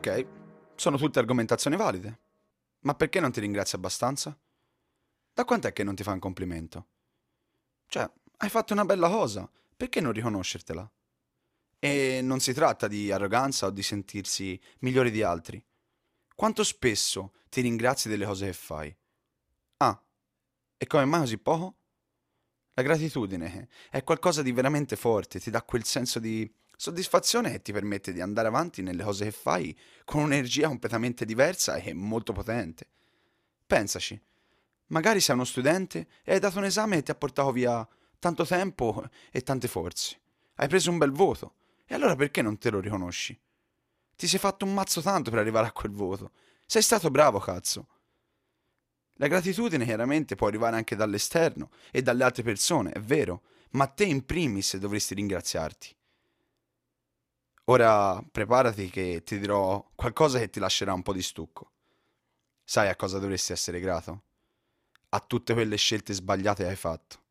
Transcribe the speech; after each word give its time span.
Ok, 0.00 0.26
sono 0.76 0.96
tutte 0.96 1.18
argomentazioni 1.18 1.76
valide. 1.76 2.20
Ma 2.84 2.94
perché 2.94 3.20
non 3.20 3.32
ti 3.32 3.40
ringrazi 3.40 3.74
abbastanza? 3.74 4.34
Da 5.34 5.44
quant'è 5.44 5.74
che 5.74 5.84
non 5.84 5.94
ti 5.94 6.02
fa 6.02 6.12
un 6.12 6.18
complimento? 6.18 6.86
Cioè, 7.86 8.10
hai 8.38 8.48
fatto 8.48 8.72
una 8.72 8.86
bella 8.86 9.10
cosa, 9.10 9.46
perché 9.76 10.00
non 10.00 10.12
riconoscertela? 10.12 10.90
E 11.78 12.20
non 12.22 12.40
si 12.40 12.54
tratta 12.54 12.88
di 12.88 13.12
arroganza 13.12 13.66
o 13.66 13.70
di 13.70 13.82
sentirsi 13.82 14.58
migliori 14.78 15.10
di 15.10 15.22
altri. 15.22 15.62
Quanto 16.34 16.64
spesso 16.64 17.34
ti 17.50 17.60
ringrazi 17.60 18.08
delle 18.08 18.24
cose 18.24 18.46
che 18.46 18.52
fai? 18.54 18.96
Ah, 19.76 20.02
e 20.78 20.86
come 20.86 21.04
mai 21.04 21.20
così 21.20 21.36
poco? 21.36 21.74
La 22.72 22.82
gratitudine 22.82 23.68
è 23.90 24.02
qualcosa 24.02 24.40
di 24.40 24.52
veramente 24.52 24.96
forte, 24.96 25.40
ti 25.40 25.50
dà 25.50 25.62
quel 25.62 25.84
senso 25.84 26.18
di 26.18 26.50
soddisfazione 26.80 27.50
che 27.50 27.60
ti 27.60 27.72
permette 27.72 28.10
di 28.10 28.22
andare 28.22 28.48
avanti 28.48 28.80
nelle 28.80 29.04
cose 29.04 29.24
che 29.26 29.32
fai 29.32 29.78
con 30.02 30.22
un'energia 30.22 30.66
completamente 30.66 31.26
diversa 31.26 31.74
e 31.74 31.92
molto 31.92 32.32
potente. 32.32 32.86
Pensaci, 33.66 34.18
magari 34.86 35.20
sei 35.20 35.34
uno 35.34 35.44
studente 35.44 36.06
e 36.24 36.32
hai 36.32 36.38
dato 36.38 36.56
un 36.56 36.64
esame 36.64 36.96
e 36.96 37.02
ti 37.02 37.10
ha 37.10 37.14
portato 37.14 37.52
via 37.52 37.86
tanto 38.18 38.46
tempo 38.46 39.06
e 39.30 39.42
tante 39.42 39.68
forze. 39.68 40.18
Hai 40.54 40.68
preso 40.68 40.90
un 40.90 40.96
bel 40.96 41.10
voto, 41.10 41.56
e 41.84 41.94
allora 41.94 42.16
perché 42.16 42.40
non 42.40 42.56
te 42.56 42.70
lo 42.70 42.80
riconosci? 42.80 43.38
Ti 44.16 44.26
sei 44.26 44.38
fatto 44.38 44.64
un 44.64 44.72
mazzo 44.72 45.02
tanto 45.02 45.28
per 45.28 45.40
arrivare 45.40 45.66
a 45.66 45.72
quel 45.72 45.92
voto. 45.92 46.30
Sei 46.64 46.80
stato 46.80 47.10
bravo, 47.10 47.40
cazzo. 47.40 47.88
La 49.16 49.26
gratitudine 49.26 49.84
chiaramente 49.84 50.34
può 50.34 50.46
arrivare 50.46 50.76
anche 50.76 50.96
dall'esterno 50.96 51.68
e 51.90 52.00
dalle 52.00 52.24
altre 52.24 52.42
persone, 52.42 52.90
è 52.92 53.00
vero, 53.00 53.42
ma 53.72 53.86
te 53.86 54.04
in 54.04 54.24
primis 54.24 54.78
dovresti 54.78 55.12
ringraziarti. 55.12 55.98
Ora 57.70 58.20
preparati 58.20 58.90
che 58.90 59.22
ti 59.24 59.38
dirò 59.38 59.92
qualcosa 59.94 60.40
che 60.40 60.50
ti 60.50 60.58
lascerà 60.58 60.92
un 60.92 61.02
po' 61.02 61.12
di 61.12 61.22
stucco. 61.22 61.70
Sai 62.64 62.88
a 62.88 62.96
cosa 62.96 63.20
dovresti 63.20 63.52
essere 63.52 63.78
grato? 63.78 64.22
A 65.10 65.20
tutte 65.20 65.52
quelle 65.52 65.76
scelte 65.76 66.12
sbagliate 66.12 66.64
che 66.64 66.68
hai 66.68 66.74
fatto, 66.74 67.22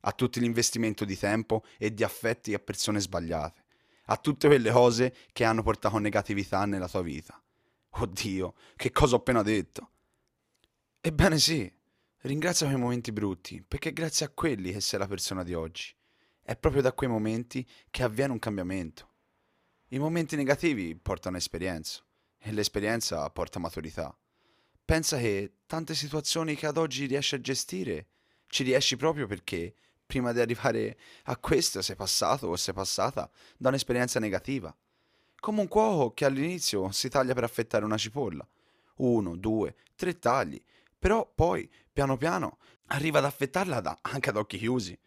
a 0.00 0.12
tutto 0.12 0.40
l'investimento 0.40 1.06
di 1.06 1.16
tempo 1.16 1.64
e 1.78 1.94
di 1.94 2.04
affetti 2.04 2.52
a 2.52 2.58
persone 2.58 3.00
sbagliate, 3.00 3.64
a 4.04 4.18
tutte 4.18 4.46
quelle 4.48 4.70
cose 4.70 5.14
che 5.32 5.44
hanno 5.44 5.62
portato 5.62 5.96
negatività 5.96 6.66
nella 6.66 6.86
tua 6.86 7.00
vita. 7.00 7.42
Oddio, 7.88 8.54
che 8.76 8.90
cosa 8.90 9.14
ho 9.14 9.18
appena 9.20 9.42
detto? 9.42 9.90
Ebbene 11.00 11.38
sì, 11.38 11.72
ringrazia 12.18 12.66
quei 12.66 12.78
momenti 12.78 13.10
brutti, 13.10 13.64
perché 13.66 13.94
grazie 13.94 14.26
a 14.26 14.30
quelli 14.34 14.70
che 14.70 14.82
sei 14.82 14.98
la 14.98 15.08
persona 15.08 15.42
di 15.42 15.54
oggi. 15.54 15.94
È 16.42 16.54
proprio 16.58 16.82
da 16.82 16.92
quei 16.92 17.08
momenti 17.08 17.66
che 17.88 18.02
avviene 18.02 18.32
un 18.32 18.38
cambiamento. 18.38 19.08
I 19.90 19.98
momenti 19.98 20.36
negativi 20.36 20.94
portano 20.94 21.38
esperienza 21.38 22.02
e 22.38 22.52
l'esperienza 22.52 23.30
porta 23.30 23.58
maturità. 23.58 24.14
Pensa 24.84 25.16
che 25.16 25.60
tante 25.64 25.94
situazioni 25.94 26.54
che 26.56 26.66
ad 26.66 26.76
oggi 26.76 27.06
riesci 27.06 27.36
a 27.36 27.40
gestire 27.40 28.08
ci 28.48 28.64
riesci 28.64 28.98
proprio 28.98 29.26
perché 29.26 29.74
prima 30.04 30.32
di 30.32 30.40
arrivare 30.40 30.98
a 31.24 31.38
questo 31.38 31.80
sei 31.80 31.96
passato 31.96 32.48
o 32.48 32.56
sei 32.56 32.74
passata 32.74 33.30
da 33.56 33.70
un'esperienza 33.70 34.20
negativa. 34.20 34.76
Come 35.40 35.60
un 35.62 35.68
cuoco 35.68 36.12
che 36.12 36.26
all'inizio 36.26 36.90
si 36.90 37.08
taglia 37.08 37.32
per 37.32 37.44
affettare 37.44 37.86
una 37.86 37.96
cipolla. 37.96 38.46
Uno, 38.96 39.36
due, 39.36 39.74
tre 39.96 40.18
tagli. 40.18 40.62
Però 40.98 41.26
poi, 41.34 41.66
piano 41.90 42.18
piano, 42.18 42.58
arriva 42.88 43.20
ad 43.20 43.24
affettarla 43.24 43.80
da, 43.80 43.96
anche 44.02 44.28
ad 44.28 44.36
occhi 44.36 44.58
chiusi. 44.58 44.98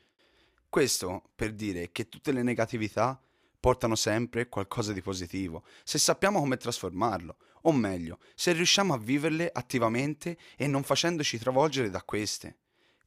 Questo 0.68 1.30
per 1.36 1.54
dire 1.54 1.92
che 1.92 2.09
tutte 2.09 2.32
le 2.32 2.42
negatività 2.42 3.22
portano 3.62 3.95
sempre 3.95 4.50
qualcosa 4.50 4.92
di 4.92 5.02
positivo, 5.02 5.64
se 5.84 6.00
sappiamo 6.00 6.40
come 6.40 6.58
trasformarlo, 6.58 7.38
o 7.62 7.72
meglio, 7.72 8.18
se 8.36 8.52
riusciamo 8.53 8.94
a 8.94 8.97
viverle 8.97 9.50
attivamente 9.53 10.38
e 10.58 10.66
non 10.66 10.84
facendoci 10.84 11.38
travolgere 11.38 11.91
da 11.91 12.02
queste. 12.02 12.58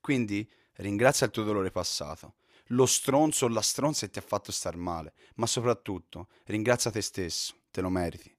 Quindi 0.01 0.49
ringrazia 0.77 1.27
il 1.27 1.33
tuo 1.33 1.43
dolore 1.43 1.73
passato, 1.73 2.35
lo 2.69 2.87
stronzo 2.87 3.47
o 3.47 3.49
la 3.49 3.61
stronza 3.61 4.07
che 4.07 4.13
ti 4.13 4.19
ha 4.21 4.23
fatto 4.23 4.53
star 4.53 4.77
male, 4.77 5.13
ma 5.35 5.47
soprattutto 5.47 6.29
ringrazia 6.45 6.93
te 6.93 7.03
stesso, 7.03 7.55
te 7.71 7.81
lo 7.81 7.91
meriti. 7.91 8.34